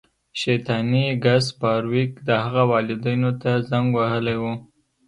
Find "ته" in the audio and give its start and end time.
3.41-3.51